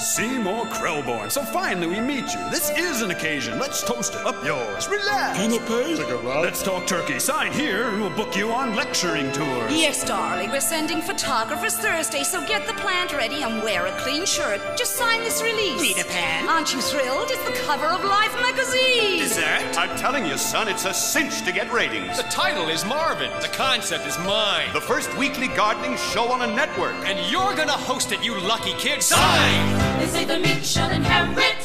[0.00, 1.30] Seymour Krelborn.
[1.30, 2.50] So finally we meet you.
[2.50, 3.58] This is an occasion.
[3.58, 4.24] Let's toast it.
[4.24, 4.88] Up yours.
[4.88, 5.38] Relax.
[5.38, 5.94] Can you pay?
[6.40, 7.18] Let's talk turkey.
[7.18, 9.70] Sign here and we'll book you on lecturing tours.
[9.70, 14.24] Yes, darling, we're sending photographers Thursday, so get the plant ready and wear a clean
[14.24, 14.60] shirt.
[14.76, 15.82] Just sign this release.
[15.82, 16.48] Peter Pan.
[16.48, 17.30] Aren't you thrilled?
[17.30, 19.18] It's the cover of Life magazine.
[19.18, 19.76] Dessert?
[19.78, 22.16] I'm telling you, son, it's a cinch to get ratings.
[22.16, 23.30] The title is Marvin.
[23.40, 24.72] The concept is mine.
[24.72, 26.94] The first weekly gardening show on a network.
[27.04, 29.02] And you're gonna host it, you lucky kid.
[29.02, 29.89] Sign!
[30.00, 31.60] They say the meek shall inherit.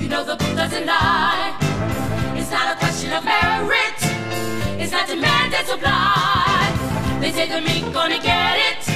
[0.00, 1.56] You know the book doesn't lie.
[2.36, 3.98] It's not a question of merit.
[4.80, 7.18] It's not demand and supply.
[7.20, 8.88] They say the meek gonna get it.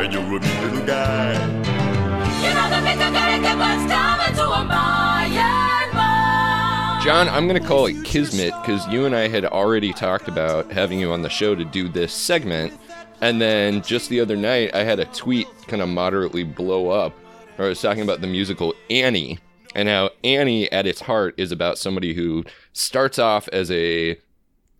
[0.00, 1.34] And you're a meek little guy.
[1.34, 7.00] You know the meek are gonna get what's coming to 'em by and by.
[7.04, 10.72] John, I'm going to call it Kismet because you and I had already talked about
[10.72, 12.72] having you on the show to do this segment.
[13.20, 17.12] And then just the other night, I had a tweet kind of moderately blow up
[17.12, 17.23] where
[17.58, 19.38] I was talking about the musical Annie
[19.74, 24.18] and how Annie, at its heart, is about somebody who starts off as a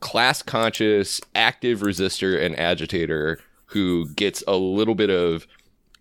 [0.01, 5.47] class conscious, active resistor and agitator who gets a little bit of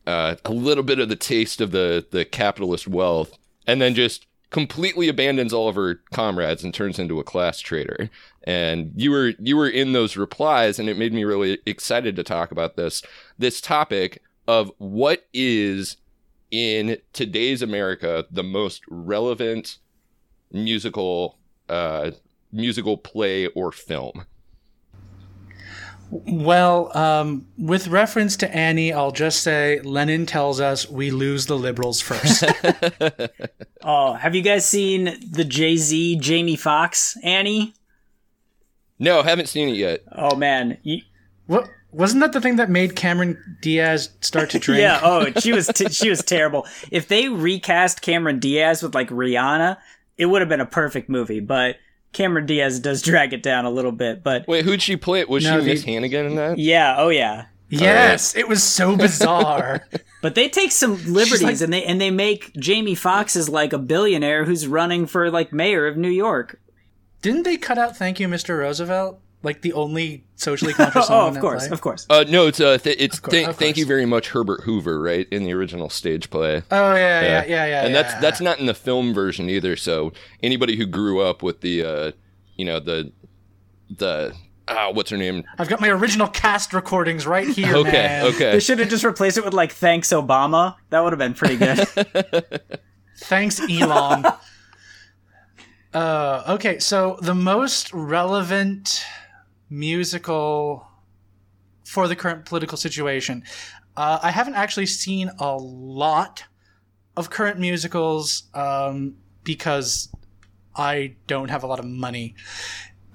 [0.05, 4.25] uh, a little bit of the taste of the the capitalist wealth, and then just
[4.49, 8.09] completely abandons all of her comrades and turns into a class traitor.
[8.43, 12.23] And you were you were in those replies, and it made me really excited to
[12.23, 13.03] talk about this
[13.37, 15.97] this topic of what is
[16.53, 19.79] in today's America the most relevant
[20.51, 22.11] musical uh,
[22.51, 24.25] musical play or film.
[26.11, 31.57] Well, um, with reference to Annie, I'll just say Lenin tells us we lose the
[31.57, 32.43] liberals first.
[33.85, 37.73] Oh, have you guys seen the Jay Z Jamie Foxx Annie?
[38.97, 40.03] No, haven't seen it yet.
[40.09, 41.01] Oh man, you,
[41.47, 44.81] what wasn't that the thing that made Cameron Diaz start to drink?
[44.81, 44.99] yeah.
[45.03, 46.65] Oh, she was t- she was terrible.
[46.91, 49.77] If they recast Cameron Diaz with like Rihanna,
[50.17, 51.39] it would have been a perfect movie.
[51.39, 51.77] But
[52.11, 54.23] Cameron Diaz does drag it down a little bit.
[54.23, 55.23] But Wait, who'd she play?
[55.25, 56.57] Was No, she the- Miss Hannigan in that?
[56.59, 57.45] yeah, oh yeah.
[57.47, 59.87] Oh, yes, it was so bizarre.
[60.21, 63.73] But they take some liberties like- and they and they make Jamie Foxx is like
[63.73, 66.61] a billionaire who's running for like mayor of New York.
[67.21, 68.57] Didn't they cut out "Thank You, Mr.
[68.59, 69.19] Roosevelt"?
[69.43, 71.33] Like the only socially conscious song.
[71.33, 71.73] Oh, of course, play?
[71.73, 72.07] of course.
[72.09, 75.27] Uh, no, it's uh, th- it's course, thank, thank you very much, Herbert Hoover, right
[75.31, 76.63] in the original stage play.
[76.71, 77.85] Oh yeah, yeah, yeah, yeah.
[77.85, 78.01] and yeah.
[78.01, 79.75] that's that's not in the film version either.
[79.75, 82.11] So anybody who grew up with the, uh,
[82.55, 83.11] you know, the
[83.89, 84.33] the
[84.67, 85.43] ah, what's her name?
[85.57, 87.75] I've got my original cast recordings right here.
[87.75, 88.25] Okay, man.
[88.27, 88.51] okay.
[88.53, 91.57] They should have just replaced it with like "Thanks Obama." That would have been pretty
[91.57, 91.85] good.
[93.17, 94.25] Thanks, Elon.
[95.93, 99.05] uh, okay, so the most relevant
[99.73, 100.87] musical
[101.83, 103.43] for the current political situation.
[103.97, 106.45] Uh, I haven't actually seen a lot
[107.17, 110.09] of current musicals um, because
[110.75, 112.35] I don't have a lot of money.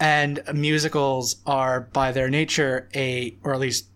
[0.00, 3.88] And musicals are, by their nature, a, or at least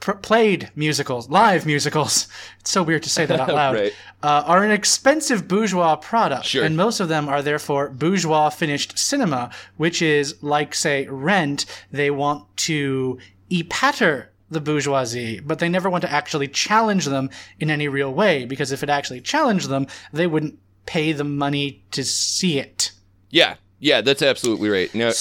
[0.00, 2.28] pr- played musicals, live musicals.
[2.60, 3.74] It's so weird to say that out loud.
[3.76, 3.92] Right.
[4.22, 6.64] uh, are an expensive bourgeois product, Sure.
[6.64, 11.66] and most of them are therefore bourgeois finished cinema, which is like, say, Rent.
[11.92, 13.18] They want to
[13.50, 17.28] epatter the bourgeoisie, but they never want to actually challenge them
[17.60, 21.84] in any real way, because if it actually challenged them, they wouldn't pay the money
[21.90, 22.92] to see it.
[23.30, 24.92] Yeah, yeah, that's absolutely right.
[24.94, 25.12] Now,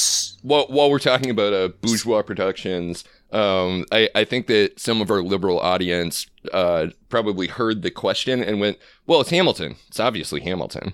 [0.43, 5.11] while, while we're talking about uh, bourgeois productions, um, I, I think that some of
[5.11, 9.75] our liberal audience uh, probably heard the question and went, "Well, it's Hamilton.
[9.87, 10.93] It's obviously Hamilton,"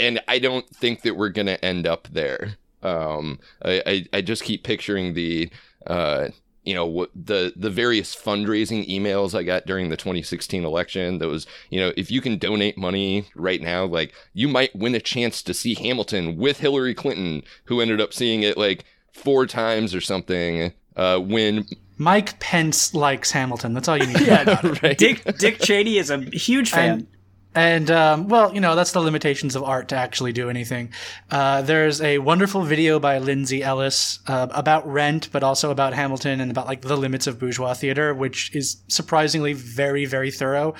[0.00, 2.56] and I don't think that we're gonna end up there.
[2.82, 5.50] Um, I, I, I just keep picturing the
[5.86, 6.28] uh,
[6.64, 11.18] you know the the various fundraising emails I got during the 2016 election.
[11.18, 14.96] That was you know if you can donate money right now, like you might win
[14.96, 19.46] a chance to see Hamilton with Hillary Clinton, who ended up seeing it like four
[19.46, 20.72] times or something.
[20.96, 21.66] Uh, when
[21.98, 23.74] Mike Pence likes Hamilton.
[23.74, 24.74] That's all you need to know.
[24.82, 26.90] right, Dick Dick Cheney is a huge fan.
[26.90, 27.06] And,
[27.54, 30.92] and um, well, you know, that's the limitations of art to actually do anything.
[31.30, 36.40] Uh, there's a wonderful video by Lindsay Ellis uh, about Rent, but also about Hamilton
[36.42, 40.74] and about like the limits of bourgeois theater, which is surprisingly very, very thorough,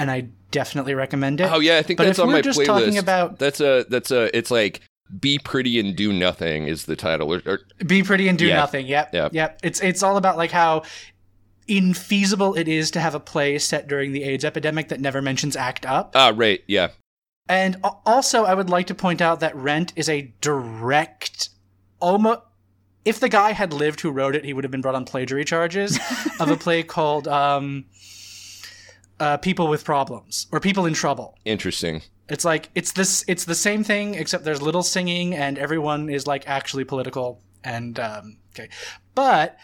[0.00, 1.50] and I definitely recommend it.
[1.52, 2.66] oh yeah, I think but that's if on we're my just playlist.
[2.66, 4.80] talking about that's a that's a it's like
[5.20, 8.56] be pretty and do nothing is the title or, or be pretty and do Yeah.
[8.56, 9.32] nothing, yep, Yep.
[9.34, 9.60] yep.
[9.62, 10.82] It's it's all about like how
[11.68, 15.56] infeasible it is to have a play set during the AIDS epidemic that never mentions
[15.56, 16.12] ACT UP.
[16.14, 16.88] ah right yeah
[17.48, 21.50] And al- also, I would like to point out that Rent is a direct,
[22.00, 22.40] almost.
[23.04, 25.44] If the guy had lived who wrote it, he would have been brought on plagiary
[25.44, 25.96] charges
[26.40, 27.84] of a play called um,
[29.20, 31.38] uh, people with problems or people in trouble.
[31.44, 32.02] Interesting.
[32.28, 36.26] It's like it's this it's the same thing except there's little singing and everyone is
[36.26, 38.68] like actually political and um, okay.
[39.14, 39.56] But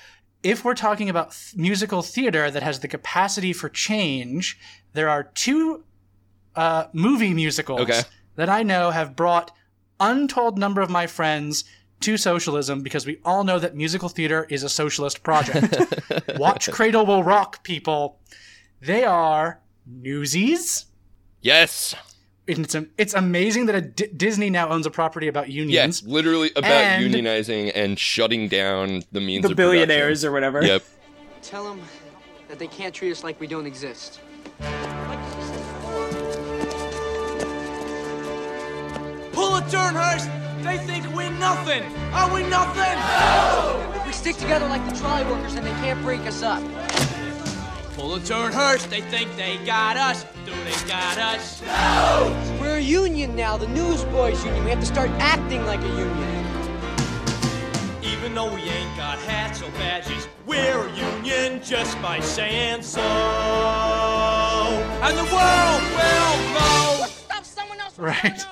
[0.42, 4.58] if we're talking about th- musical theater that has the capacity for change,
[4.92, 5.84] there are two
[6.54, 8.00] uh, movie musicals Okay.
[8.36, 9.50] that I know have brought
[10.00, 11.64] untold number of my friends
[12.00, 15.76] to socialism because we all know that musical theater is a socialist project.
[16.38, 18.18] Watch Cradle Will Rock, people.
[18.80, 20.86] They are Newsies.
[21.40, 21.94] Yes.
[22.46, 26.02] It's, it's amazing that a D- Disney now owns a property about unions.
[26.02, 26.02] Yes.
[26.02, 30.28] Literally about And- unionizing and shutting down the means of The billionaires production.
[30.28, 30.64] or whatever.
[30.64, 30.82] Yep.
[31.42, 31.80] Tell them
[32.48, 34.20] that they can't treat us like we don't exist.
[39.32, 40.28] Pull a Turnhurst!
[40.62, 41.82] They think we're nothing!
[42.12, 42.98] Are we nothing?
[43.18, 44.02] No!
[44.06, 46.62] We stick together like the trolley workers and they can't break us up.
[47.94, 48.88] Pull a Turnhurst!
[48.88, 50.24] They think they got us!
[50.46, 51.60] Do they got us?
[52.58, 54.64] We're a union now, the Newsboys Union.
[54.64, 56.46] We have to start acting like a union.
[58.02, 63.02] Even though we ain't got hats or badges, we're a union just by saying so.
[65.02, 67.06] And the world will know!
[67.98, 68.46] Right.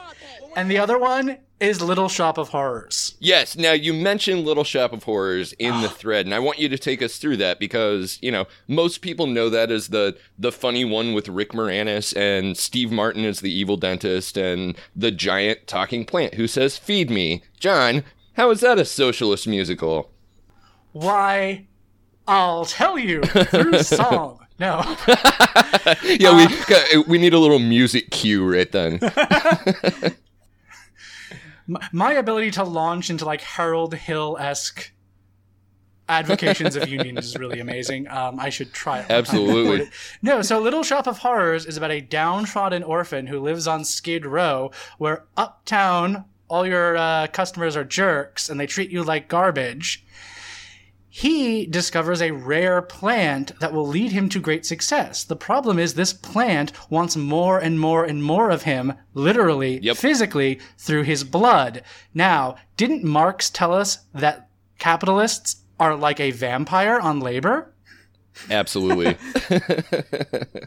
[0.57, 3.15] And the other one is Little Shop of Horrors.
[3.21, 3.57] Yes.
[3.57, 6.79] Now you mentioned Little Shop of Horrors in the thread, and I want you to
[6.79, 10.85] take us through that because you know most people know that as the the funny
[10.85, 16.05] one with Rick Moranis and Steve Martin as the evil dentist and the giant talking
[16.05, 18.03] plant who says "Feed me." John,
[18.35, 20.11] how is that a socialist musical?
[20.93, 21.67] Why,
[22.27, 24.47] I'll tell you through song.
[24.59, 24.97] No.
[26.05, 26.45] Yeah, we
[26.75, 29.01] uh, we need a little music cue right then.
[31.93, 34.93] My ability to launch into like Harold Hill esque
[36.09, 38.09] advocations of unions is really amazing.
[38.09, 39.09] Um, I should try it.
[39.09, 39.91] one time and Absolutely.
[40.23, 44.27] No, so Little Shop of Horrors is about a downtrodden orphan who lives on Skid
[44.27, 50.05] Row, where uptown all your uh, customers are jerks and they treat you like garbage.
[51.13, 55.25] He discovers a rare plant that will lead him to great success.
[55.25, 59.97] The problem is this plant wants more and more and more of him, literally, Yep.
[59.97, 61.83] physically, through his blood.
[62.15, 64.49] Now, didn't Marx tell us that
[64.79, 67.75] capitalists are like a vampire on labor?
[68.49, 69.17] Absolutely.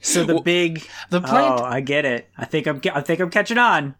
[0.00, 0.86] So the big.
[1.10, 2.28] The plant Oh, I get it.
[2.38, 2.80] I think I'm.
[2.94, 3.96] I think I'm catching on.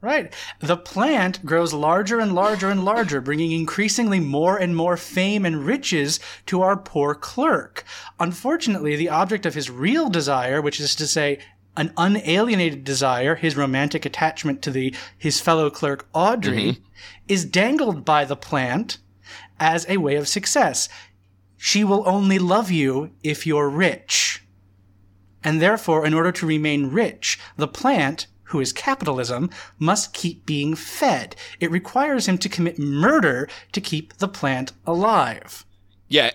[0.00, 0.32] Right.
[0.60, 5.66] The plant grows larger and larger and larger, bringing increasingly more and more fame and
[5.66, 7.82] riches to our poor clerk.
[8.20, 11.40] Unfortunately, the object of his real desire, which is to say,
[11.76, 16.82] an unalienated desire, his romantic attachment to the his fellow clerk Audrey, mm-hmm.
[17.26, 18.98] is dangled by the plant
[19.58, 20.88] as a way of success.
[21.56, 24.44] She will only love you if you're rich.
[25.42, 30.74] And therefore, in order to remain rich, the plant, who is capitalism, must keep being
[30.74, 31.36] fed.
[31.60, 35.64] It requires him to commit murder to keep the plant alive.
[36.08, 36.30] Yeah,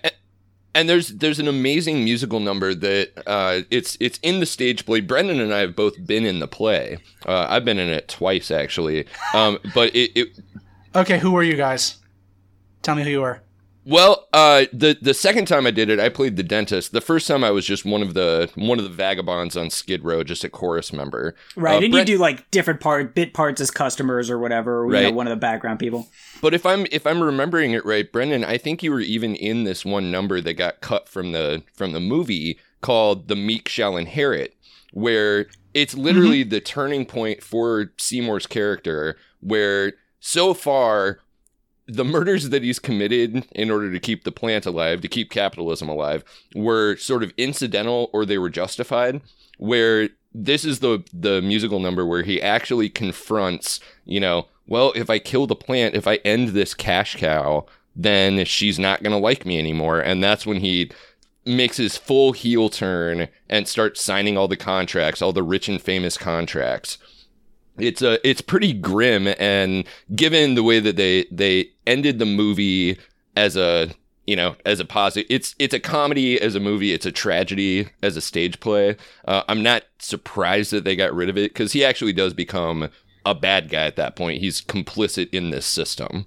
[0.76, 5.02] and there's there's an amazing musical number that uh, it's it's in the stage play.
[5.02, 6.98] Brendan and I have both been in the play.
[7.26, 9.06] Uh, I've been in it twice actually.
[9.34, 10.28] Um, but it, it
[10.96, 11.98] Okay, who were you guys?
[12.84, 13.42] Tell me who you were.
[13.86, 16.92] Well, uh, the the second time I did it, I played the dentist.
[16.94, 20.04] The first time I was just one of the one of the vagabonds on Skid
[20.04, 21.36] Row, just a chorus member.
[21.56, 24.86] Right, Uh, and Brent- you do like different part bit parts as customers or whatever.
[24.86, 25.14] You know, Right.
[25.14, 26.08] one of the background people.
[26.42, 29.64] But if I'm if I'm remembering it right, Brendan, I think you were even in
[29.66, 33.98] this one number that got cut from the from the movie called "The Meek Shall
[33.98, 34.56] Inherit,"
[34.92, 41.20] where it's literally the turning point for Seymour's character, where so far
[41.88, 45.90] the murders that he's committed in order to keep the plant alive, to keep capitalism
[45.90, 46.24] alive,
[46.56, 49.22] were sort of incidental or they were justified.
[49.58, 55.10] Where this is the the musical number where he actually confronts, you know, well, if
[55.10, 59.46] I kill the plant, if I end this cash cow, then she's not gonna like
[59.46, 60.90] me anymore, and that's when he
[61.46, 65.82] makes his full heel turn and starts signing all the contracts, all the rich and
[65.82, 66.98] famous contracts
[67.78, 72.98] it's a it's pretty grim and given the way that they they ended the movie
[73.36, 73.90] as a
[74.28, 77.90] you know as a positive it's it's a comedy as a movie it's a tragedy
[78.02, 78.96] as a stage play.
[79.26, 82.90] Uh, i'm not surprised that they got rid of it because he actually does become
[83.26, 84.42] a bad guy at that point.
[84.42, 86.26] He's complicit in this system.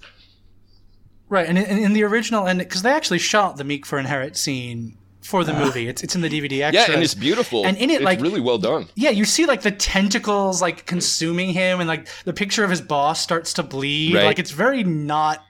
[1.28, 4.36] Right, and in, in the original, and because they actually shot the Meek for Inherit
[4.36, 4.96] scene
[5.26, 6.88] for the movie, it's it's in the DVD extras.
[6.88, 9.44] yeah and it's beautiful And in it, it's like really well done Yeah, you see
[9.46, 13.62] like the tentacles like consuming him, and like the picture of his boss starts to
[13.62, 14.14] bleed.
[14.14, 14.24] Right.
[14.24, 15.42] Like it's very not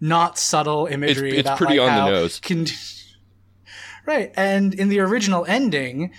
[0.00, 1.32] not subtle imagery.
[1.36, 2.40] it's about, pretty like, on the nose.
[2.40, 2.66] Con-
[4.06, 6.12] Right, and in the original ending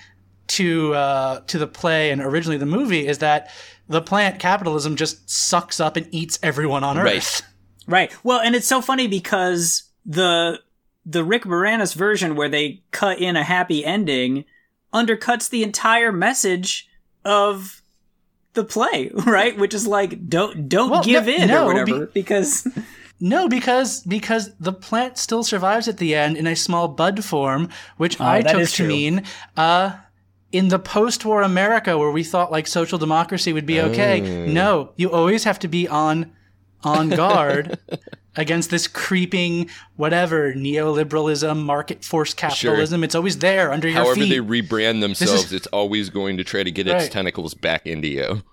[0.48, 3.50] to uh, to the play and originally the movie is that
[3.88, 7.06] the plant capitalism just sucks up and eats everyone on Earth.
[7.06, 7.16] Right.
[7.18, 7.42] Earth.
[7.88, 8.16] Right.
[8.24, 10.60] Well, and it's so funny because the
[11.10, 14.44] the Rick Moranis version where they cut in a happy ending
[14.94, 16.90] undercuts the entire message
[17.24, 17.82] of
[18.54, 19.58] the play, right?
[19.58, 22.68] Which is like don't don't Well, give no- in no, or whatever be- because
[23.20, 27.70] No, because because the plant still survives at the end in a small bud form,
[27.98, 28.88] which Oh, I took to true.
[28.88, 29.24] mean
[29.56, 29.96] uh,
[30.52, 34.22] in the post-war America where we thought like social democracy would be okay.
[34.22, 34.46] Oh.
[34.52, 36.32] No, you always have to be on
[36.84, 37.80] on guard
[38.38, 43.04] against this creeping whatever neoliberalism, market force capitalism.
[43.04, 44.32] It's always there under your feet.
[44.32, 47.86] However they rebrand themselves, is- it's always going to try to get its tentacles back
[47.86, 48.44] into you.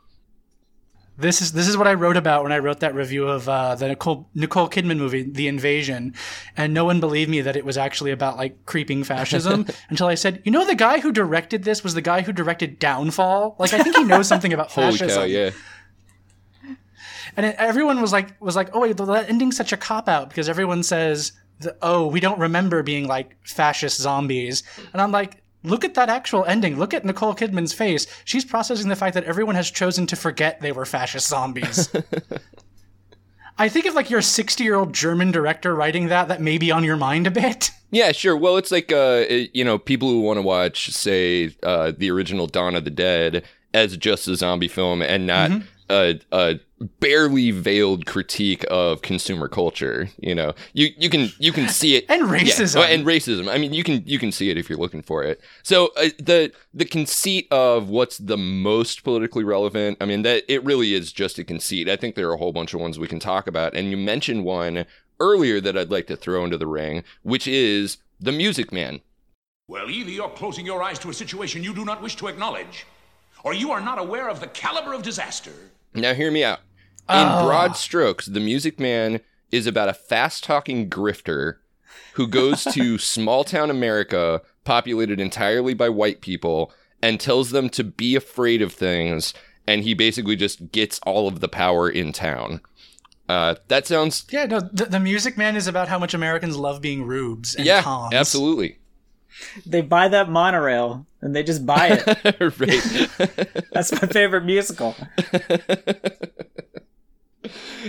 [1.16, 3.76] This is this is what I wrote about when I wrote that review of uh,
[3.76, 6.12] the Nicole Nicole Kidman movie, The Invasion,
[6.56, 10.16] and no one believed me that it was actually about like creeping fascism until I
[10.16, 13.54] said, you know, the guy who directed this was the guy who directed Downfall.
[13.60, 15.22] Like I think he knows something about Holy fascism.
[15.22, 15.50] cow, yeah.
[17.36, 20.28] And it, everyone was like was like, oh wait, that ending's such a cop out
[20.28, 24.62] because everyone says, the, oh, we don't remember being like fascist zombies,
[24.92, 25.40] and I'm like.
[25.66, 26.78] Look at that actual ending.
[26.78, 28.06] Look at Nicole Kidman's face.
[28.26, 31.88] She's processing the fact that everyone has chosen to forget they were fascist zombies.
[33.58, 36.58] I think if like you're a 60 year old German director writing that, that may
[36.58, 37.70] be on your mind a bit.
[37.90, 38.36] Yeah, sure.
[38.36, 42.48] Well, it's like uh, you know, people who want to watch, say, uh, the original
[42.48, 45.66] Dawn of the Dead as just a zombie film and not Mm-hmm.
[45.90, 46.60] A, a
[47.00, 50.08] barely veiled critique of consumer culture.
[50.18, 52.76] You know, you you can you can see it And racism.
[52.76, 53.48] well, and racism.
[53.48, 55.40] I mean, you can you can see it if you're looking for it.
[55.62, 59.98] So uh, the the conceit of what's the most politically relevant.
[60.00, 61.88] I mean, that it really is just a conceit.
[61.88, 63.96] I think there are a whole bunch of ones we can talk about, and you
[63.96, 64.86] mentioned one
[65.20, 69.00] earlier that I'd like to throw into the ring, which is the Music Man.
[69.68, 72.86] Well, either you're closing your eyes to a situation you do not wish to acknowledge,
[73.44, 75.52] or you are not aware of the caliber of disaster.
[75.94, 76.60] Now, hear me out.
[77.08, 79.20] In broad strokes, the Music Man
[79.52, 81.56] is about a fast talking grifter
[82.14, 86.72] who goes to small town America, populated entirely by white people,
[87.02, 89.34] and tells them to be afraid of things.
[89.66, 92.60] And he basically just gets all of the power in town.
[93.28, 96.80] Uh, that sounds, Yeah, no, the, the Music Man is about how much Americans love
[96.80, 98.12] being rubes and yeah, cons.
[98.14, 98.78] absolutely.
[99.66, 102.06] They buy that monorail and they just buy it.
[102.40, 103.64] right.
[103.72, 104.94] That's my favorite musical.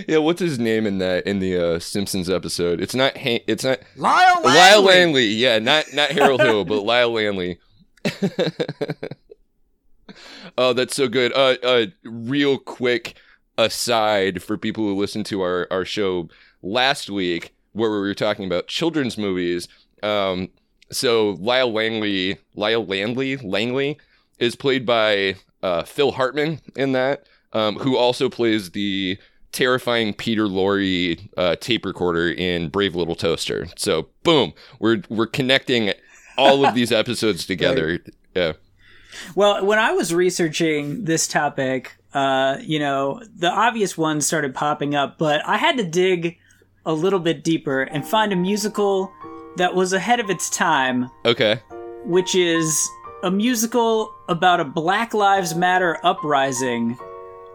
[0.07, 2.81] yeah, what's his name in that in the uh, Simpsons episode?
[2.81, 3.17] It's not.
[3.17, 3.79] Han- it's not.
[3.95, 4.51] Lyle Langley.
[4.51, 7.59] Lyle Lanley, yeah, not not Harold Hill, but Lyle Lanley.
[10.57, 11.33] oh, that's so good.
[11.33, 13.15] Uh, uh, real quick
[13.57, 16.29] aside for people who listened to our our show
[16.61, 19.67] last week, where we were talking about children's movies.
[20.03, 20.49] Um,
[20.91, 23.97] so Lyle Langley, Lyle Langley, Langley
[24.39, 29.17] is played by uh, Phil Hartman in that, um, who also plays the
[29.51, 33.67] terrifying Peter Lorre uh, tape recorder in Brave Little Toaster.
[33.77, 35.93] So boom, we're we're connecting
[36.37, 37.99] all of these episodes together.
[38.35, 38.53] Yeah.
[39.33, 44.93] Well, when I was researching this topic, uh, you know, the obvious ones started popping
[44.93, 46.37] up, but I had to dig
[46.85, 49.11] a little bit deeper and find a musical
[49.57, 51.61] that was ahead of its time, Okay.
[52.05, 52.89] which is
[53.23, 56.97] a musical about a Black Lives Matter uprising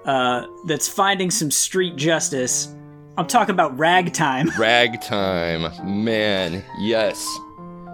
[0.04, 2.74] uh, that's finding some street justice.
[3.18, 4.50] I'm talking about Ragtime.
[4.58, 7.26] Ragtime, man, yes.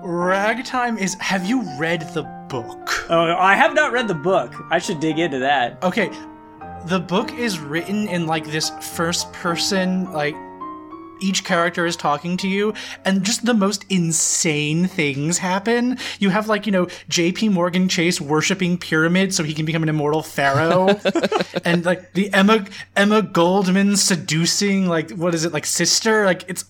[0.02, 1.14] Ragtime is.
[1.20, 3.06] Have you read the book?
[3.10, 4.52] Oh, I have not read the book.
[4.70, 5.82] I should dig into that.
[5.82, 6.10] Okay,
[6.86, 10.36] the book is written in like this first person, like
[11.20, 15.98] each character is talking to you, and just the most insane things happen.
[16.18, 19.88] You have like, you know, JP Morgan Chase worshiping pyramids so he can become an
[19.88, 20.88] immortal pharaoh.
[21.64, 26.24] and like the Emma Emma Goldman seducing like what is it, like sister?
[26.24, 26.64] Like it's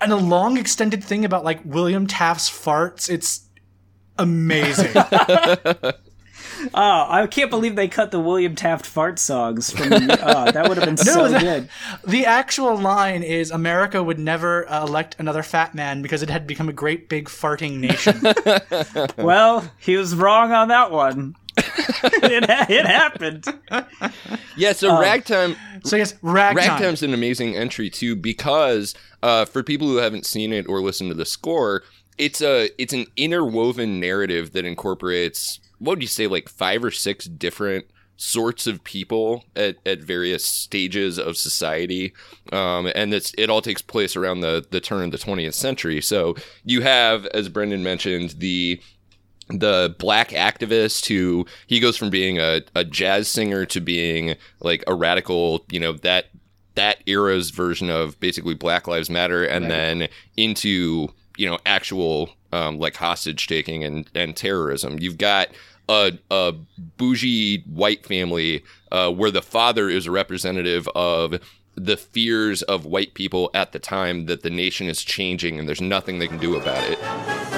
[0.00, 3.08] and a long extended thing about like William Taft's farts.
[3.08, 3.48] It's
[4.18, 4.94] amazing.
[6.74, 9.90] Oh, I can't believe they cut the William Taft fart songs from.
[9.90, 11.68] The, oh, that would have been so the, good.
[12.06, 16.46] The actual line is America would never uh, elect another fat man because it had
[16.46, 18.22] become a great big farting nation.
[19.18, 21.34] Well, he was wrong on that one.
[21.56, 23.44] it, it happened.
[24.56, 26.56] Yeah, so Ragtime so yes, ragtime.
[26.56, 31.10] Ragtime's an amazing entry too because uh, for people who haven't seen it or listened
[31.10, 31.82] to the score,
[32.16, 36.90] it's a it's an interwoven narrative that incorporates what would you say like five or
[36.90, 37.86] six different
[38.18, 42.12] sorts of people at, at various stages of society.
[42.52, 46.00] Um, and it's, it all takes place around the, the turn of the 20th century.
[46.00, 48.82] So you have, as Brendan mentioned, the
[49.50, 54.84] the black activist who he goes from being a, a jazz singer to being like
[54.86, 56.26] a radical, you know, that
[56.74, 59.68] that era's version of basically Black Lives Matter, and right.
[59.70, 61.08] then into
[61.38, 64.98] you know actual um, like hostage taking and and terrorism.
[64.98, 65.48] You've got
[65.88, 66.54] a, a
[66.96, 68.62] bougie white family
[68.92, 71.40] uh, where the father is a representative of
[71.74, 75.80] the fears of white people at the time that the nation is changing and there's
[75.80, 77.57] nothing they can do about it.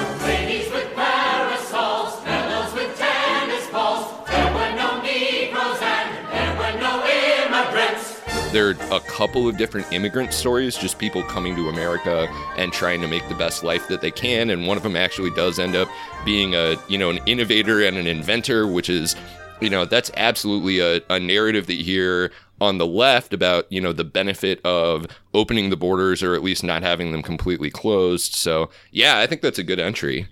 [8.51, 12.27] There are a couple of different immigrant stories, just people coming to America
[12.57, 14.49] and trying to make the best life that they can.
[14.49, 15.89] And one of them actually does end up
[16.25, 19.15] being a, you know, an innovator and an inventor, which is,
[19.61, 23.79] you know, that's absolutely a, a narrative that you hear on the left about, you
[23.79, 28.33] know, the benefit of opening the borders or at least not having them completely closed.
[28.33, 30.27] So, yeah, I think that's a good entry.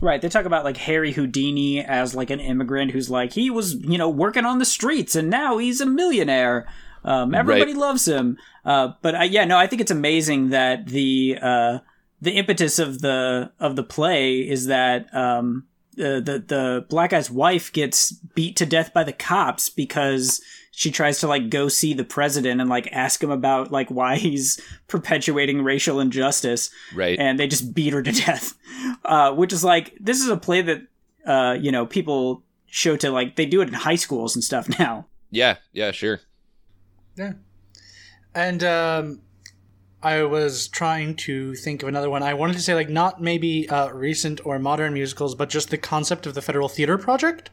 [0.00, 0.20] Right.
[0.20, 3.98] They talk about like Harry Houdini as like an immigrant who's like he was, you
[3.98, 6.66] know, working on the streets and now he's a millionaire.
[7.04, 7.80] Um, everybody right.
[7.80, 8.38] loves him.
[8.64, 11.78] Uh, but I, yeah, no, I think it's amazing that the uh,
[12.20, 17.30] the impetus of the of the play is that um, the, the the black guy's
[17.30, 21.94] wife gets beat to death by the cops because she tries to like go see
[21.94, 26.70] the president and like ask him about like why he's perpetuating racial injustice.
[26.94, 27.18] Right.
[27.18, 28.54] And they just beat her to death.
[29.04, 30.80] Uh, which is like this is a play that
[31.26, 34.66] uh, you know people show to like they do it in high schools and stuff
[34.78, 35.06] now.
[35.30, 35.56] Yeah.
[35.72, 35.90] Yeah.
[35.90, 36.20] Sure.
[37.16, 37.32] Yeah.
[38.34, 39.20] And um,
[40.02, 42.22] I was trying to think of another one.
[42.22, 45.78] I wanted to say, like, not maybe uh, recent or modern musicals, but just the
[45.78, 47.50] concept of the Federal Theater Project.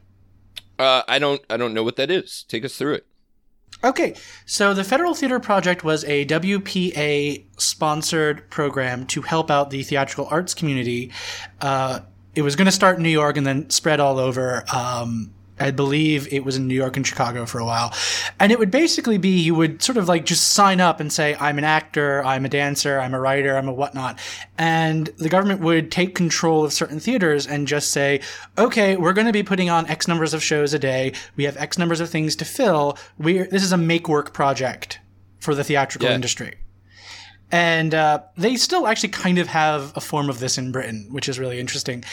[0.80, 2.44] Uh, I don't, I don't know what that is.
[2.48, 3.06] Take us through it.
[3.84, 4.16] Okay,
[4.46, 10.28] so the Federal Theater Project was a WPA sponsored program to help out the theatrical
[10.30, 11.12] arts community.
[11.62, 12.02] Uh,
[12.36, 14.64] it was going to start in New York and then spread all over.
[14.74, 17.94] Um, I believe it was in New York and Chicago for a while.
[18.40, 21.36] And it would basically be you would sort of like just sign up and say,
[21.40, 24.20] I'm an actor, I'm a dancer, I'm a writer, I'm a whatnot.
[24.58, 28.22] And the government would take control of certain theaters and just say,
[28.58, 31.14] okay, we're going to be putting on X numbers of shows a day.
[31.36, 32.98] We have X numbers of things to fill.
[33.18, 35.00] we this is a make work project
[35.40, 36.16] for the theatrical yeah.
[36.16, 36.56] industry.
[37.52, 41.28] And uh, they still actually kind of have a form of this in Britain, which
[41.28, 42.04] is really interesting.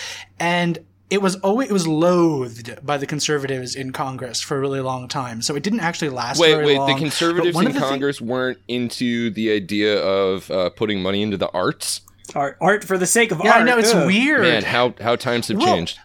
[0.41, 0.79] And
[1.11, 5.09] it was always it was loathed by the conservatives in Congress for a really long
[5.09, 5.41] time.
[5.43, 6.39] So it didn't actually last.
[6.39, 6.89] Wait, wait, long.
[6.89, 11.37] the conservatives in the Congress thi- weren't into the idea of uh, putting money into
[11.37, 12.03] the arts.
[12.35, 13.63] Art, art for the sake of yeah, art.
[13.63, 14.07] I know it's Ugh.
[14.07, 14.43] weird.
[14.43, 15.99] Man, how how times have well, changed.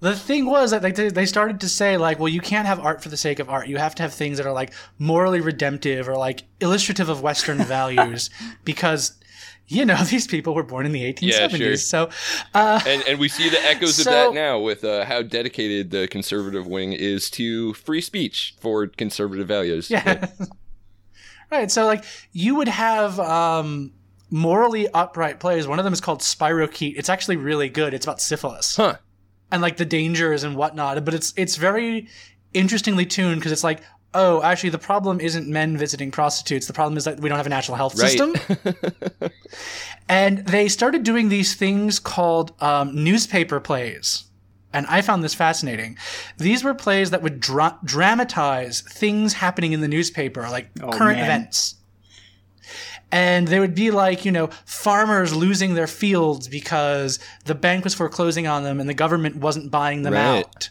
[0.00, 3.02] The thing was that like they started to say like, well, you can't have art
[3.02, 3.66] for the sake of art.
[3.66, 7.58] You have to have things that are like morally redemptive or like illustrative of Western
[7.64, 8.30] values
[8.64, 9.18] because
[9.68, 11.22] you know, these people were born in the 1870s.
[11.22, 11.76] Yeah, sure.
[11.76, 12.10] So,
[12.54, 15.90] uh, and and we see the echoes so, of that now with uh, how dedicated
[15.90, 19.90] the conservative wing is to free speech for conservative values.
[19.90, 20.26] Yeah.
[21.50, 21.70] right.
[21.70, 23.92] So, like, you would have um,
[24.30, 25.66] morally upright plays.
[25.66, 26.94] One of them is called Spirochete.
[26.96, 27.94] It's actually really good.
[27.94, 28.76] It's about syphilis.
[28.76, 28.96] Huh.
[29.50, 32.08] And like the dangers and whatnot, but it's it's very
[32.54, 33.82] interestingly tuned because it's like
[34.14, 36.66] oh, actually, the problem isn't men visiting prostitutes.
[36.66, 38.10] The problem is that we don't have a national health right.
[38.10, 38.34] system.
[40.08, 44.24] and they started doing these things called um, newspaper plays.
[44.72, 45.98] And I found this fascinating.
[46.38, 51.18] These were plays that would dra- dramatize things happening in the newspaper, like oh, current
[51.18, 51.24] man.
[51.24, 51.76] events.
[53.12, 57.94] And they would be like, you know, farmers losing their fields because the bank was
[57.94, 60.38] foreclosing on them and the government wasn't buying them right.
[60.38, 60.70] out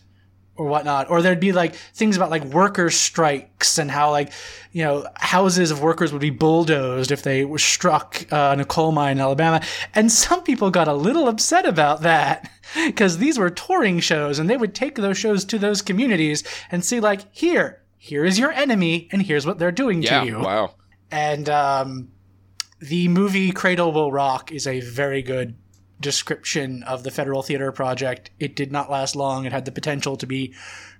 [0.56, 1.10] or whatnot.
[1.10, 4.32] Or there'd be like things about like workers' strikes and how like,
[4.72, 8.66] you know, houses of workers would be bulldozed if they were struck uh, in a
[8.66, 9.62] coal mine in Alabama.
[9.96, 14.50] And some people got a little upset about that because these were touring shows and
[14.50, 18.52] they would take those shows to those communities and see like, here, here is your
[18.52, 20.39] enemy and here's what they're doing yeah, to you.
[20.39, 20.76] Wow.
[21.12, 22.10] And, um,
[22.80, 25.56] the movie Cradle Will Rock is a very good
[26.04, 28.30] description of the Federal Theater Project.
[28.39, 29.46] It did not last long.
[29.46, 30.54] It had the potential to be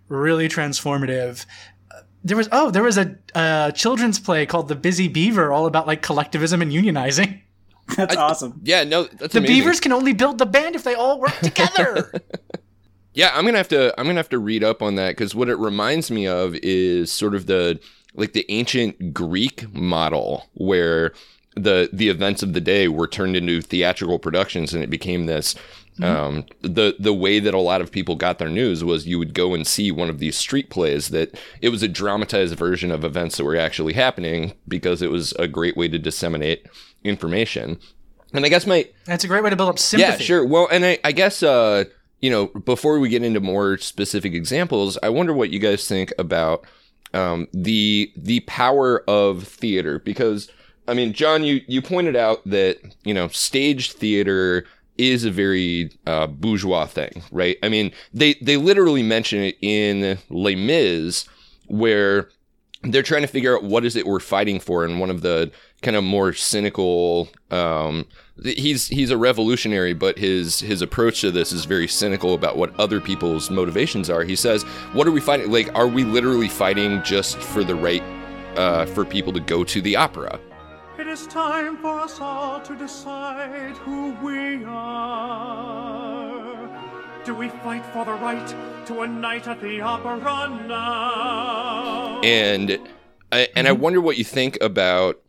[0.08, 1.46] really transformative.
[1.92, 5.68] Uh, there was oh, there was a, a children's play called The Busy Beaver, all
[5.68, 7.42] about like collectivism and unionizing.
[7.96, 8.62] That's I, awesome.
[8.64, 9.56] Yeah, no, that's the amazing.
[9.56, 12.14] beavers can only build the band if they all work together.
[13.14, 15.50] yeah, I'm gonna have to I'm gonna have to read up on that because what
[15.50, 17.80] it reminds me of is sort of the
[18.16, 21.14] like the ancient Greek model where
[21.56, 25.56] the the events of the day were turned into theatrical productions, and it became this.
[26.02, 29.36] Um, the the way that a lot of people got their news was you would
[29.36, 33.04] go and see one of these street plays that it was a dramatized version of
[33.04, 36.66] events that were actually happening because it was a great way to disseminate
[37.04, 37.78] information.
[38.34, 40.12] And I guess my That's a great way to build up sympathy.
[40.12, 40.44] yeah, sure.
[40.44, 41.84] Well, and I, I guess uh,
[42.22, 46.12] you know, before we get into more specific examples, I wonder what you guys think
[46.18, 46.66] about
[47.14, 50.50] um, the the power of theater because
[50.88, 54.66] I mean, John, you you pointed out that you know stage theater
[54.98, 57.58] is a very uh, bourgeois thing, right?
[57.64, 61.26] I mean, they they literally mention it in Les Mis,
[61.68, 62.30] where
[62.84, 65.52] they're trying to figure out what is it we're fighting for, and one of the
[65.82, 67.30] kind of more cynical.
[67.50, 68.06] Um,
[68.44, 72.78] he's he's a revolutionary, but his his approach to this is very cynical about what
[72.80, 74.24] other people's motivations are.
[74.24, 75.50] He says, "What are we fighting?
[75.50, 78.04] Like, are we literally fighting just for the right
[78.58, 80.40] uh, for people to go to the opera?"
[81.14, 85.62] Is time for us all to decide who we are.
[87.24, 88.48] Do we fight for the right
[88.88, 90.18] to a night at the opera
[90.68, 92.20] now?
[92.24, 92.80] and
[93.32, 95.22] I, and I wonder what you think about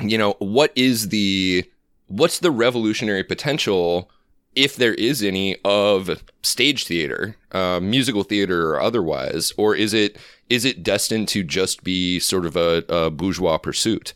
[0.00, 1.70] you know what is the
[2.08, 4.10] what's the revolutionary potential
[4.56, 10.16] if there is any of stage theater uh, musical theater or otherwise or is it
[10.50, 14.14] is it destined to just be sort of a, a bourgeois pursuit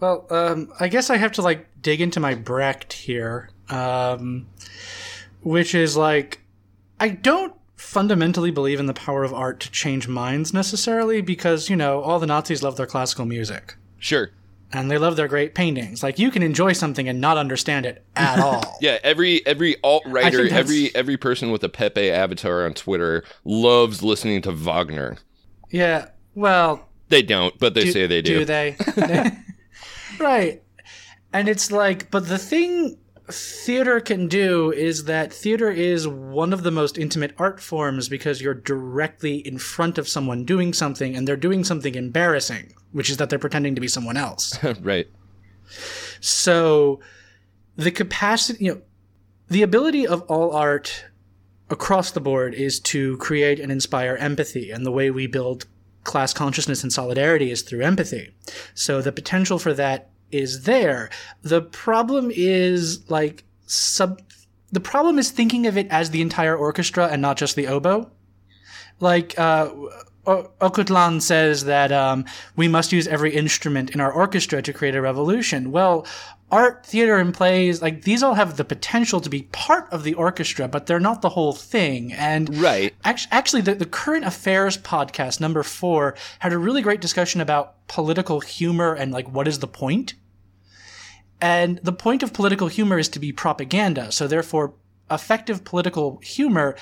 [0.00, 4.46] Well, um, I guess I have to like dig into my Brecht here, um,
[5.42, 6.40] which is like
[7.00, 11.76] I don't fundamentally believe in the power of art to change minds necessarily because you
[11.76, 14.30] know all the Nazis love their classical music sure
[14.72, 16.02] and they love their great paintings.
[16.02, 18.76] Like you can enjoy something and not understand it at all.
[18.80, 24.42] yeah every every alt-righter every every person with a pepe avatar on twitter loves listening
[24.42, 25.16] to wagner
[25.70, 26.08] yeah.
[26.34, 28.76] Well, they don't but they do, say they do Do they?
[30.18, 30.62] right.
[31.32, 32.98] And it's like, but the thing
[33.30, 38.40] theater can do is that theater is one of the most intimate art forms because
[38.40, 43.18] you're directly in front of someone doing something and they're doing something embarrassing, which is
[43.18, 44.58] that they're pretending to be someone else.
[44.80, 45.06] right
[46.20, 47.00] So
[47.76, 48.80] the capacity, you know,
[49.48, 51.04] the ability of all art
[51.70, 54.70] across the board is to create and inspire empathy.
[54.70, 55.66] And the way we build
[56.04, 58.30] class consciousness and solidarity is through empathy.
[58.74, 61.10] So the potential for that is there.
[61.42, 64.20] The problem is like sub,
[64.72, 68.10] the problem is thinking of it as the entire orchestra and not just the oboe.
[69.00, 69.70] Like, uh,
[70.28, 75.00] Okutlan says that um, we must use every instrument in our orchestra to create a
[75.00, 75.72] revolution.
[75.72, 76.06] Well,
[76.50, 80.14] art, theater, and plays, like these all have the potential to be part of the
[80.14, 82.12] orchestra, but they're not the whole thing.
[82.12, 82.94] And right.
[83.04, 87.86] Actually, actually the, the Current Affairs podcast, number four, had a really great discussion about
[87.88, 90.14] political humor and like what is the point.
[91.40, 94.10] And the point of political humor is to be propaganda.
[94.10, 94.74] So therefore,
[95.10, 96.76] effective political humor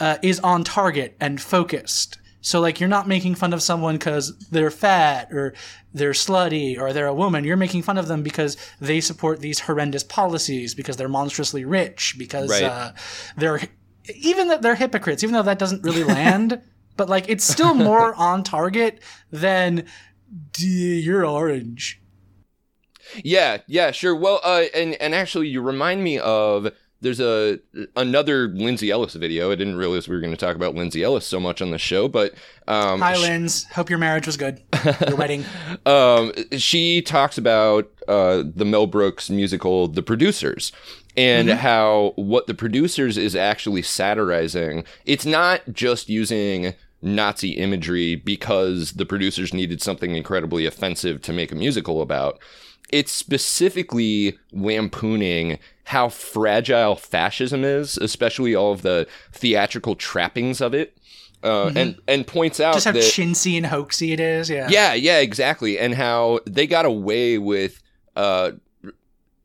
[0.00, 2.18] uh, is on target and focused.
[2.44, 5.54] So like you're not making fun of someone because they're fat or
[5.94, 7.44] they're slutty or they're a woman.
[7.44, 12.16] You're making fun of them because they support these horrendous policies because they're monstrously rich
[12.18, 12.64] because Right.
[12.64, 12.92] uh,
[13.36, 13.60] they're
[14.16, 15.22] even that they're hypocrites.
[15.22, 16.60] Even though that doesn't really land,
[16.96, 19.00] but like it's still more on target
[19.30, 19.86] than
[20.52, 22.00] "D- you're orange.
[23.22, 24.16] Yeah, yeah, sure.
[24.16, 26.72] Well, uh, and and actually, you remind me of
[27.02, 27.58] there's a
[27.96, 29.52] another Lindsay Ellis video.
[29.52, 31.78] I didn't realize we were going to talk about Lindsay Ellis so much on the
[31.78, 32.32] show, but
[32.66, 33.64] um, Hi, Linz.
[33.64, 34.62] Hope your marriage was good.
[35.06, 35.44] Your wedding.
[35.86, 40.72] um, she talks about uh, the Mel Brooks musical The Producers
[41.16, 41.56] and Mhm.
[41.56, 44.84] how what The Producers is actually satirizing.
[45.04, 51.50] It's not just using Nazi imagery because the producers needed something incredibly offensive to make
[51.50, 52.38] a musical about.
[52.92, 60.96] It's specifically lampooning how fragile fascism is, especially all of the theatrical trappings of it.
[61.42, 61.76] Uh, Mhm.
[61.76, 64.48] and and points out Just how that chintzy and hoaxy it is.
[64.48, 64.68] Yeah.
[64.70, 65.76] yeah, yeah, exactly.
[65.76, 67.82] And how they got away with
[68.14, 68.52] uh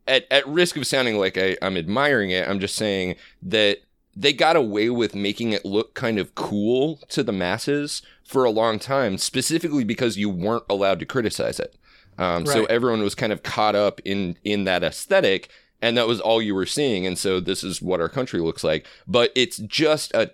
[0.08, 3.80] at at risk of sounding like I, I'm admiring it, I'm just saying that
[4.16, 8.52] they got away with making it look kind of cool to the masses for a
[8.52, 11.76] long time, specifically because you weren't allowed to criticize it.
[12.18, 15.50] Um, So everyone was kind of caught up in in that aesthetic,
[15.82, 17.06] and that was all you were seeing.
[17.06, 18.86] And so this is what our country looks like.
[19.08, 20.32] But it's just a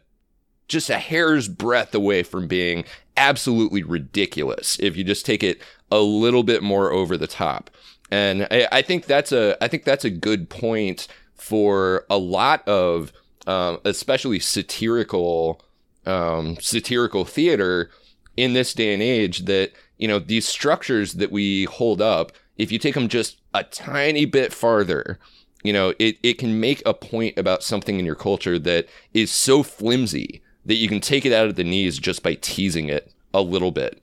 [0.68, 2.86] just a hair's breadth away from being
[3.18, 7.70] absolutely ridiculous if you just take it a little bit more over the top.
[8.10, 12.68] And I, I think that's a I think that's a good point for a lot
[12.68, 13.12] of
[13.46, 15.62] um, especially satirical
[16.06, 17.90] um, satirical theater
[18.36, 22.72] in this day and age that you know these structures that we hold up if
[22.72, 25.20] you take them just a tiny bit farther,
[25.64, 29.32] you know, it, it can make a point about something in your culture that is
[29.32, 33.12] so flimsy that you can take it out of the knees just by teasing it
[33.34, 34.02] a little bit.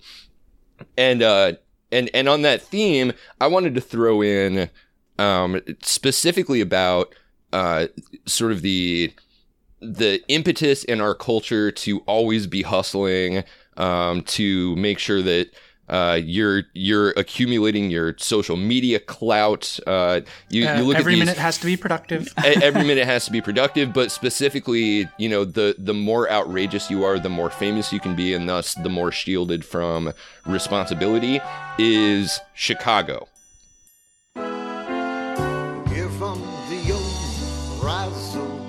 [0.96, 1.52] And uh
[1.92, 4.70] and and on that theme, I wanted to throw in
[5.18, 7.14] um specifically about
[7.52, 7.86] uh
[8.26, 9.12] sort of the
[9.80, 13.44] the impetus in our culture to always be hustling,
[13.78, 15.50] um, to make sure that
[15.90, 19.78] uh, you're you're accumulating your social media clout.
[19.86, 22.32] Uh, you, Uh, you look every at these, minute has to be productive.
[22.44, 27.04] every minute has to be productive, but specifically, you know, the the more outrageous you
[27.04, 30.12] are, the more famous you can be, and thus the more shielded from
[30.46, 31.40] responsibility
[31.78, 33.26] is Chicago.
[35.94, 38.59] Give 'em the old razzle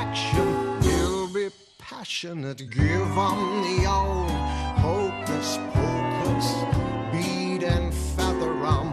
[0.00, 2.58] reaction will be passionate.
[2.58, 4.30] give Give 'em the old
[4.84, 6.48] hocus pocus,
[7.12, 8.88] bead and feather 'em.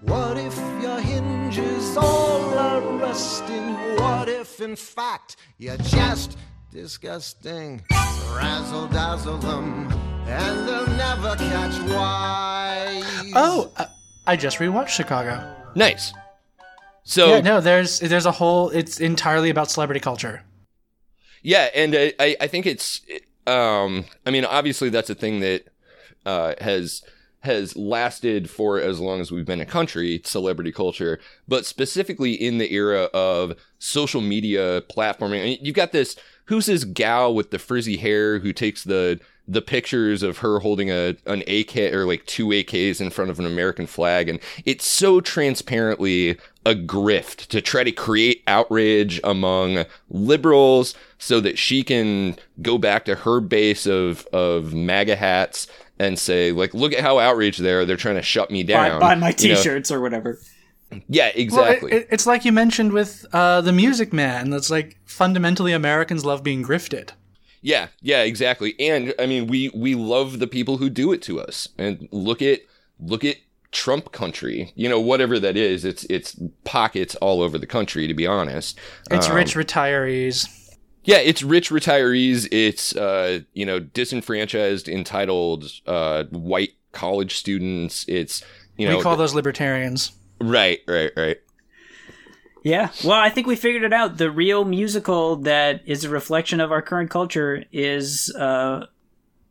[0.00, 3.74] What if your hinges all are rusting?
[3.98, 6.38] What if, in fact, you're just
[6.70, 7.82] disgusting?
[8.34, 9.92] Razzle dazzle them,
[10.26, 13.32] and they'll never catch wise.
[13.34, 13.86] Oh, uh,
[14.26, 15.42] I just rewatched Chicago.
[15.74, 16.12] Nice.
[17.04, 18.70] So yeah, no, there's there's a whole.
[18.70, 20.42] It's entirely about celebrity culture.
[21.42, 23.00] Yeah, and I, I- I think it's,
[23.48, 25.64] um, I mean, obviously that's a thing that
[26.24, 27.02] uh, has
[27.40, 32.58] has lasted for as long as we've been a country, celebrity culture, but specifically in
[32.58, 35.40] the era of social media platforming.
[35.40, 36.14] I mean, you've got this.
[36.46, 40.90] Who's this gal with the frizzy hair who takes the the pictures of her holding
[40.90, 44.86] a an AK or like two AKs in front of an American flag, and it's
[44.86, 52.36] so transparently a grift to try to create outrage among liberals so that she can
[52.60, 55.66] go back to her base of of MAGA hats
[55.98, 57.84] and say like, look at how outraged they are.
[57.84, 59.00] They're trying to shut me down.
[59.00, 59.54] buy my You know?
[59.56, 60.38] T-shirts or whatever.
[61.08, 61.92] Yeah, Well, it- exactly.
[61.92, 64.50] it- it's like you mentioned with uh, the Music Man.
[64.50, 67.10] That's like fundamentally Americans love being grifted.
[67.62, 68.74] Yeah, yeah, exactly.
[68.78, 71.68] And I mean, we we love the people who do it to us.
[71.78, 72.60] And look at
[73.00, 73.36] look at
[73.70, 74.72] Trump country.
[74.74, 78.06] You know, whatever that is, it's it's pockets all over the country.
[78.06, 78.78] To be honest,
[79.10, 80.48] It's Um, rich retirees.
[81.04, 82.48] Yeah, it's rich retirees.
[82.52, 88.04] It's uh, you know, disenfranchised, entitled uh, white college students.
[88.08, 88.42] It's
[88.76, 90.12] you know, we call those libertarians.
[90.40, 91.38] right, right, right.
[92.62, 92.90] Yeah.
[93.04, 94.18] Well, I think we figured it out.
[94.18, 98.86] The real musical that is a reflection of our current culture is uh,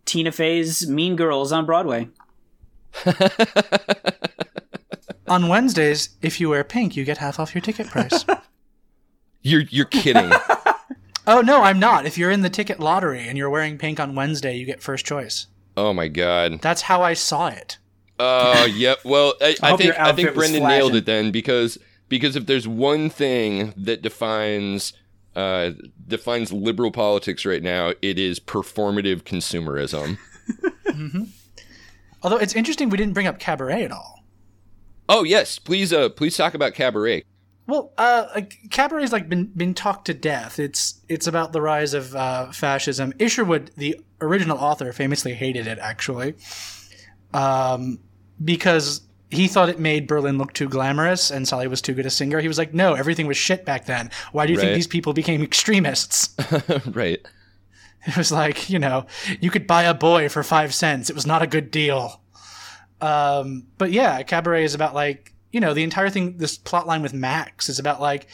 [0.05, 2.09] Tina Fey's Mean Girls on Broadway.
[5.27, 8.25] On Wednesdays, if you wear pink, you get half off your ticket price.
[9.43, 10.29] You're you're kidding.
[11.27, 12.05] oh no, I'm not.
[12.05, 15.03] If you're in the ticket lottery and you're wearing pink on Wednesday, you get first
[15.03, 15.47] choice.
[15.75, 16.61] oh my god.
[16.61, 17.79] That's how I saw it.
[18.19, 18.99] Oh, yep.
[19.03, 21.79] Well, I, I I think I think outfit was Brendan nailed it then because
[22.11, 24.91] because if there's one thing that defines
[25.33, 25.71] uh,
[26.05, 30.17] defines liberal politics right now, it is performative consumerism.
[32.21, 34.25] Although it's interesting we didn't bring up cabaret at all.
[35.07, 37.23] oh yes, please uh please talk about cabaret.
[37.65, 40.59] Well, uh, like, cabaret's like been been talked to death.
[40.59, 43.13] It's it's about the rise of uh, fascism.
[43.19, 46.35] Isherwood, the original author, famously hated it actually,
[47.33, 47.99] um,
[48.43, 52.09] because he thought it made Berlin look too glamorous and Sally was too good a
[52.09, 52.39] singer.
[52.39, 54.11] He was like, "No, everything was shit back then.
[54.31, 56.35] Why do you think these people became extremists?"
[56.87, 57.25] right.
[58.07, 59.05] It was like, you know,
[59.39, 61.09] you could buy a boy for five cents.
[61.09, 62.21] It was not a good deal.
[62.99, 67.01] Um, but yeah, Cabaret is about like, you know, the entire thing, this plot line
[67.01, 68.27] with Max is about like,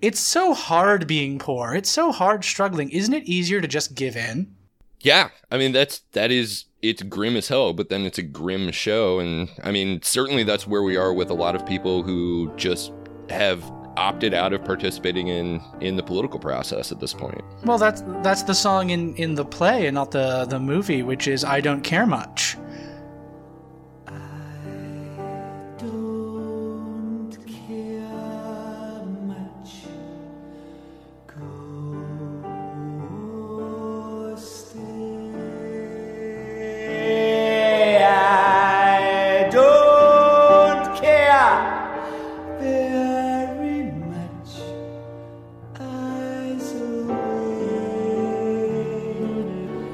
[0.00, 1.74] it's so hard being poor.
[1.74, 2.90] It's so hard struggling.
[2.90, 4.54] Isn't it easier to just give in?
[5.00, 8.70] Yeah, I mean that's that is it's grim as hell, but then it's a grim
[8.70, 12.52] show, and I mean certainly that's where we are with a lot of people who
[12.56, 12.92] just
[13.28, 13.62] have
[13.96, 17.42] opted out of participating in in the political process at this point.
[17.64, 21.28] Well, that's that's the song in in the play and not the the movie, which
[21.28, 22.56] is I don't care much.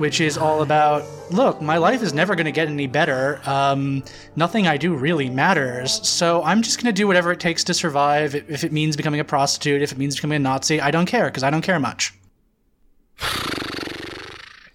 [0.07, 3.41] Which is all about look, my life is never going to get any better.
[3.45, 4.05] Um,
[4.37, 6.07] nothing I do really matters.
[6.09, 8.37] So I'm just going to do whatever it takes to survive.
[8.37, 11.25] If it means becoming a prostitute, if it means becoming a Nazi, I don't care
[11.25, 12.15] because I don't care much.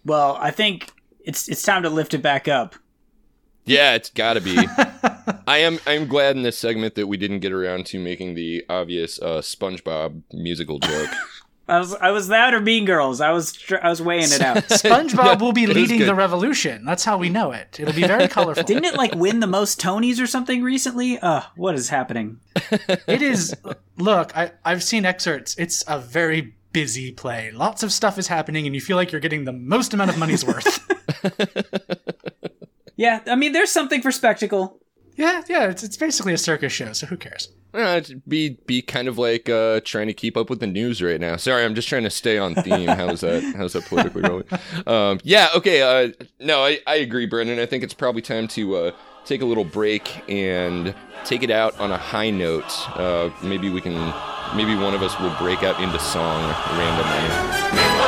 [0.04, 0.92] Well, I think
[1.24, 2.76] it's it's time to lift it back up.
[3.64, 4.58] Yeah, it's got to be.
[5.48, 8.66] I am I'm glad in this segment that we didn't get around to making the
[8.68, 11.10] obvious uh, SpongeBob musical joke.
[11.72, 13.22] I was I was that or Mean Girls.
[13.22, 14.58] I was I was weighing it out.
[14.68, 16.84] SpongeBob will be leading the revolution.
[16.84, 17.80] That's how we know it.
[17.80, 18.64] It'll be very colorful.
[18.64, 21.18] Didn't it like win the most Tonys or something recently?
[21.18, 22.40] Uh, what is happening?
[23.08, 23.56] it is
[23.98, 28.66] look I, i've seen excerpts it's a very busy play lots of stuff is happening
[28.66, 30.88] and you feel like you're getting the most amount of money's worth
[33.02, 34.80] Yeah, I mean, there's something for spectacle.
[35.16, 39.08] Yeah yeah it's, it's basically a circus show so who cares Uh, be be kind
[39.08, 41.38] of like uh, trying to keep up with the news right now.
[41.38, 42.90] Sorry, I'm just trying to stay on theme.
[43.02, 43.42] How's that?
[43.56, 44.44] How's that politically going?
[44.86, 45.82] Um, yeah, okay.
[45.82, 47.60] Uh, no, I, I agree, Brendan.
[47.60, 48.92] I think it's probably time to uh,
[49.24, 50.94] take a little break and
[51.24, 52.70] take it out on a high note.
[53.00, 53.96] Uh, maybe we can.
[54.54, 56.42] Maybe one of us will break out into song
[56.78, 58.01] randomly.